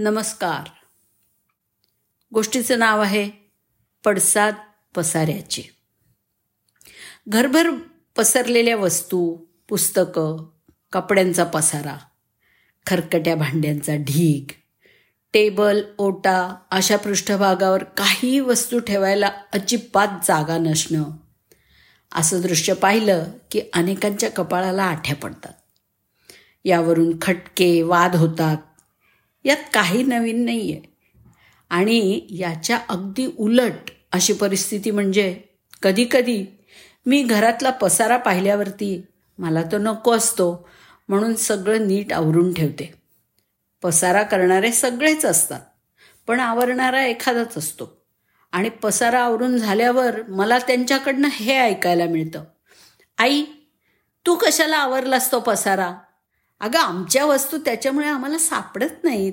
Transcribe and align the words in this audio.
नमस्कार. 0.00 0.68
गोष्टीचं 2.34 2.78
नाव 2.78 3.00
आहे 3.00 3.30
पडसाद 4.04 4.54
पसाऱ्याचे. 4.96 5.62
घरभर 7.28 7.70
पसरलेल्या 8.16 8.76
वस्तू 8.76 9.36
पुस्तकं 9.68 10.50
कपड्यांचा 10.92 11.44
पसारा 11.44 11.96
खरकट्या 12.86 13.36
भांड्यांचा 13.36 13.96
ढीग 13.96 14.52
टेबल 15.32 15.82
ओटा 15.98 16.56
अशा 16.70 16.96
पृष्ठभागावर 16.96 17.84
काही 17.84 18.40
वस्तू 18.40 18.78
ठेवायला 18.78 19.30
अजिबात 19.52 20.08
जागा 20.08 20.58
नसणं. 20.58 21.04
असं 22.12 22.40
दृश्य 22.40 22.74
पाहिलं 22.74 23.24
की 23.50 23.60
अनेकांच्या 23.72 24.30
कपाळाला 24.30 24.82
आठ्या 24.82 25.16
पडतात. 25.16 25.54
यावरून 26.64 27.18
खटके 27.22 27.82
वाद 27.82 28.16
होतात. 28.16 28.56
यात 29.44 29.56
काही 29.74 30.02
नवीन 30.02 30.44
नाही 30.44 30.72
आहे 30.72 30.96
आणि 31.70 32.26
याच्या 32.30 32.78
अगदी 32.88 33.26
उलट 33.38 33.90
अशी 34.12 34.32
परिस्थिती 34.32 34.90
म्हणजे 34.90 35.40
कधीकधी 35.82 36.44
मी 37.06 37.22
घरातला 37.22 37.70
पसारा 37.70 38.16
पाहिल्यावरती 38.16 39.02
मला 39.38 39.62
तो 39.62 39.78
नको 39.78 40.12
असतो 40.12 40.68
म्हणून 41.08 41.34
सगळं 41.34 41.88
नीट 41.88 42.12
आवरून 42.12 42.54
ठेवते. 42.54 42.94
पसारा 43.82 44.22
करणारे 44.22 44.72
सगळेच 44.72 45.24
असतात 45.24 45.60
पण 46.26 46.40
आवरणारा 46.40 47.04
एखादाच 47.04 47.58
असतो. 47.58 47.98
आणि 48.52 48.68
पसारा 48.68 49.20
आवरून 49.20 49.56
झाल्यावर 49.56 50.22
मला 50.28 50.58
त्यांच्याकडनं 50.58 51.28
हे 51.32 51.56
ऐकायला 51.56 52.04
मिळतं. 52.04 52.44
आई 53.18 53.44
तू 54.26 54.34
कशाला 54.34 54.76
आवरलास 54.76 55.32
तो 55.32 55.40
पसारा? 55.40 55.94
अगं 56.60 56.78
आमच्या 56.78 57.26
वस्तू 57.26 57.58
त्याच्यामुळे 57.58 58.06
आम्हाला 58.06 58.38
सापडत 58.38 59.04
नाहीत. 59.04 59.32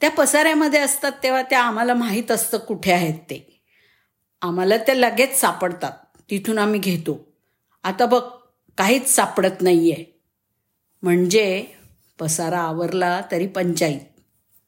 त्या 0.00 0.10
पसाऱ्यामध्ये 0.10 0.80
असतात 0.80 1.12
तेव्हा 1.22 1.42
त्या 1.42 1.62
आम्हाला 1.62 1.94
माहीत 1.94 2.30
असतं 2.30 2.58
कुठे 2.58 2.92
आहेत 2.92 3.14
ते. 3.14 3.62
आम्हाला 4.42 4.76
त्या 4.76 4.94
लगेच 4.94 5.40
सापडतात. 5.40 5.92
तिथून 6.30 6.58
आम्ही 6.58 6.80
घेतो. 6.80 7.28
आता 7.84 8.06
बघ 8.06 8.22
काहीच 8.78 9.14
सापडत 9.14 9.62
नाही 9.62 9.92
आहे 9.92 10.04
म्हणजे 11.02 11.66
पसारा 12.18 12.60
आवरला 12.60 13.22
तरी 13.30 13.46
पंचायत 13.46 14.00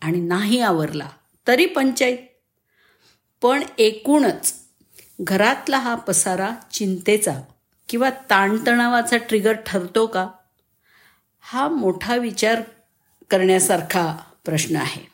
आणि 0.03 0.20
नाही 0.20 0.61
आवरला 0.61 1.08
तरी 1.48 1.67
पंचायत. 1.67 2.19
पण 3.42 3.62
एकूणच 3.78 4.55
घरातला 5.20 5.78
हा 5.78 5.95
पसारा 5.95 6.51
चिंतेचा 6.73 7.41
किंवा 7.89 8.11
ताणतणावाचा 8.11 9.17
ट्रिगर 9.17 9.53
ठरतो 9.53 10.06
का? 10.06 10.28
हा 11.47 11.69
मोठा 11.69 12.17
विचार 12.17 12.62
करण्यासारखा 13.31 14.17
प्रश्न 14.45 14.77
आहे. 14.77 15.09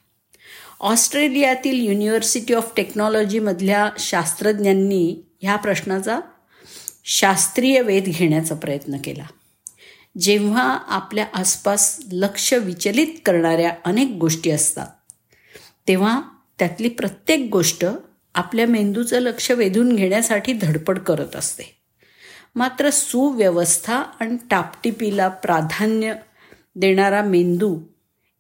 ऑस्ट्रेलियातील 0.81 1.81
युनिव्हर्सिटी 1.81 2.55
ऑफ 2.55 2.73
टेक्नॉलॉजीमधल्या 2.77 3.91
शास्त्रज्ञांनी 3.99 5.23
ह्या 5.43 5.57
प्रश्नाचा 5.57 6.21
शास्त्रीय 7.05 7.81
वेध 7.81 8.05
घेण्याचा 8.05 8.55
प्रयत्न 8.55 8.97
केला. 9.05 9.25
जेव्हा 10.21 10.79
आपल्या 10.87 11.27
आसपास 11.35 12.01
लक्ष 12.13 12.55
विचलित 12.55 13.07
करणाऱ्या 13.25 13.75
अनेक 13.85 14.09
गोष्टी 14.09 14.51
असतात 14.51 14.87
तेव्हा 15.89 16.23
त्यातली 16.59 16.89
प्रत्येक 16.89 17.49
गोष्ट 17.53 17.87
आपल्या 18.35 18.67
मेंदूचं 18.67 19.19
लक्ष 19.19 19.51
वेधून 19.51 19.97
घेण्यासाठी 19.97 20.53
धडपड 20.53 20.99
करत 20.99 21.37
असते. 21.37 21.80
मात्र 22.55 22.91
सुव्यवस्था 22.91 23.97
आणि 24.21 24.37
टापटिपीला 24.51 25.29
प्राधान्य 25.29 26.15
देणारा 26.77 27.23
मेंदू 27.23 27.79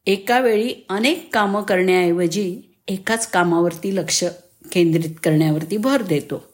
एकावेळी 0.06 0.75
अनेक 0.89 1.34
कामं 1.34 1.62
करण्याऐवजी 1.62 2.61
एकाच 2.88 3.31
कामावरती 3.31 3.97
लक्ष 3.97 4.25
केंद्रित 4.72 5.11
करण्यावरती 5.25 5.77
भर 5.77 6.03
देतो. 6.03 6.44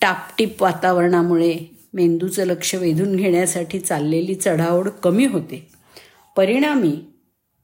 टापटीप 0.00 0.62
वातावरणामुळे 0.62 1.58
मेंदूचं 1.94 2.44
लक्ष 2.44 2.74
वेधून 2.74 3.16
घेण्यासाठी 3.16 3.80
चाललेली 3.80 4.34
चढाओढ 4.34 4.88
कमी 4.88 5.26
होते. 5.26 5.68
परिणामी 6.36 6.96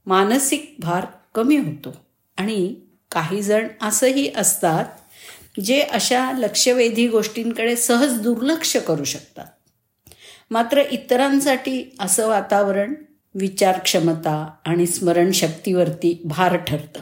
मानसिक 0.06 0.76
भार 0.78 1.06
कमी 1.34 1.56
होतो 1.56 1.96
आणि 2.36 2.74
काही 3.10 3.42
जण 3.42 3.66
असंही 3.82 4.32
असतात 4.36 4.84
जे 5.64 5.80
अशा 5.80 6.32
लक्षवेधी 6.32 7.08
गोष्टींकडे 7.08 7.76
सहज 7.76 8.20
दुर्लक्ष 8.20 8.76
करू 8.76 9.04
शकतात. 9.04 9.46
मात्र 10.50 10.82
इतरांसाठी 10.90 11.96
असं 12.00 12.28
वातावरण 12.28 12.94
विचारक्षमता 13.34 14.50
आणि 14.64 14.86
स्मरणशक्तीवरती 14.86 16.22
भार 16.24 16.56
ठरतं 16.56 17.00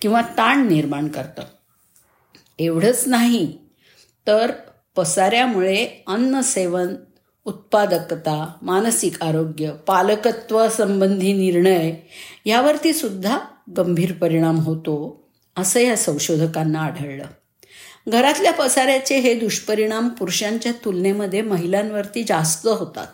किंवा 0.00 0.22
ताण 0.22 0.68
निर्माण 0.68 1.08
करतं. 1.08 1.42
एवढंच 2.58 3.04
नाही 3.06 3.58
तर 4.26 4.52
पसाऱ्यामुळे 4.96 5.86
अन्नसेवन 6.06 6.94
उत्पादकता 7.44 8.52
मानसिक 8.62 9.22
आरोग्य 9.22 9.70
पालकत्वासंबंधी 9.86 11.32
निर्णय 11.32 11.94
यावरती 12.46 12.92
सुद्धा 12.92 13.38
गंभीर 13.76 14.12
परिणाम 14.12 14.58
होतो 14.58 15.24
असं 15.56 15.80
या 15.80 15.96
संशोधकांना 15.96 16.80
आढळलं. 16.80 17.24
घरातल्या 18.08 18.52
पसाऱ्याचे 18.52 19.18
हे 19.18 19.34
दुष्परिणाम 19.34 20.08
पुरुषांच्या 20.08 20.72
तुलनेमध्ये 20.84 21.42
महिलांवरती 21.42 22.22
जास्त 22.22 22.66
होतात. 22.66 23.06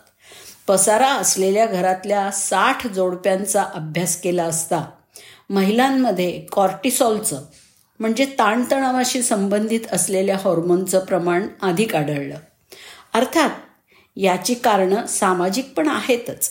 पसारा 0.66 1.08
असलेल्या 1.08 1.66
घरातल्या 1.66 2.30
साठ 2.30 2.86
जोडप्यांचा 2.86 3.62
अभ्यास 3.62 4.16
केला 4.16 4.44
असता 4.44 4.84
महिलांमध्ये 5.50 6.46
कॉर्टिसॉलचं 6.52 7.42
म्हणजे 8.00 8.24
ताणतणावाशी 8.24 9.22
संबंधित 9.22 9.80
असलेल्या 9.92 10.36
हॉर्मोनचं 10.44 11.04
प्रमाण 11.04 11.46
अधिक 11.62 11.96
आढळलं. 11.96 12.36
अर्थात 13.14 13.50
याची 14.16 14.54
कारणं 14.54 15.06
सामाजिक 15.06 15.72
पण 15.76 15.88
आहेतच. 15.88 16.50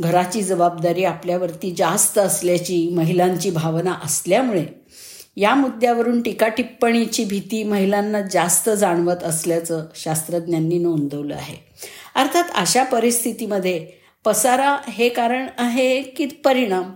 घराची 0.00 0.42
जबाबदारी 0.42 1.04
आपल्यावरती 1.04 1.74
जास्त 1.74 2.18
असल्याची 2.18 2.88
महिलांची 2.88 3.50
भावना 3.50 3.94
असल्यामुळे 4.04 4.66
या 5.36 5.54
मुद्द्यावरून 5.54 6.22
टीका 6.22 6.48
टिप्पणीची 6.48 7.24
भीती 7.24 7.64
महिलांना 7.64 8.20
जास्त 8.20 8.70
जाणवत 8.70 9.24
असल्याचं 9.24 9.84
शास्त्रज्ञांनी 9.94 10.78
नोंदवलं 10.78 11.34
आहे. 11.34 11.56
अर्थात 12.14 12.44
अशा 12.54 12.84
परिस्थितीमध्ये 12.84 13.86
पसारा 14.24 14.76
हे 14.88 15.08
कारण 15.08 15.46
आहे 15.58 16.02
की 16.02 16.26
परिणाम? 16.26 16.92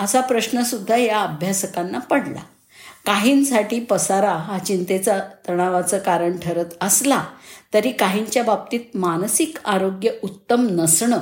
असा 0.00 0.20
प्रश्नसुद्धा 0.20 0.96
या 0.96 1.20
अभ्यासकांना 1.20 1.98
पडला. 1.98 2.40
काहींसाठी 3.06 3.80
पसारा 3.80 4.32
हा 4.32 4.58
चिंतेचा 4.58 5.20
तणावाचं 5.48 5.98
कारण 5.98 6.36
ठरत 6.36 6.66
असला 6.80 7.24
तरी 7.74 7.90
काहींच्या 7.90 8.42
बाबतीत 8.42 8.80
मानसिक 8.94 9.58
आरोग्य 9.64 10.10
उत्तम 10.22 10.66
नसणं 10.70 11.18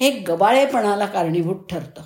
हे 0.00 0.10
गबाळेपणाला 0.10 1.06
कारणीभूत 1.06 1.56
ठरतं. 1.70 2.02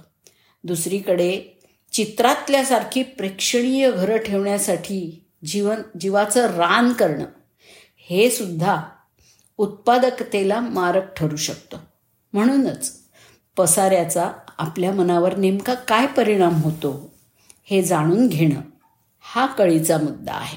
दुसरीकडे 0.64 1.53
चित्रातल्यासारखी 1.94 3.02
प्रेक्षणीय 3.02 3.90
घरं 3.90 4.16
ठेवण्यासाठी 4.16 5.24
जीवन 5.44 5.82
जीवाचं 6.00 6.54
रान 6.54 6.92
करणं 6.92 7.24
हे 8.08 8.30
सुद्धा 8.30 8.82
उत्पादकतेला 9.58 10.60
मारक 10.60 11.14
ठरू 11.14 11.36
शकतं. 11.36 11.78
म्हणूनच 12.32 13.00
पसाऱ्याचा 13.56 14.32
आपल्या 14.58 14.92
मनावर 14.92 15.36
नेमका 15.36 15.74
काय 15.74 16.06
परिणाम 16.06 16.62
होतो 16.62 17.14
हे 17.64 17.82
जाणून 17.82 18.28
घेणं 18.28 18.60
हा 19.20 19.46
कळीचा 19.46 19.98
मुद्दा 19.98 20.32
आहे. 20.32 20.56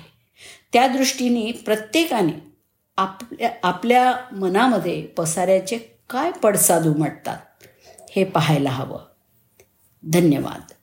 त्या 0.74 0.88
दृष्टीने 0.88 1.52
प्रत्येकाने 1.52 2.52
आपल्या 2.98 3.50
आपल्या 3.64 4.16
मनामध्ये 4.32 5.02
पसाऱ्याचे 5.02 5.78
काय 6.10 6.32
पडसाद 6.32 6.88
उमटतात 6.88 7.38
हे 8.16 8.24
पाहायला 8.24 8.70
हवं. 8.70 9.00
धन्यवाद. 10.04 10.74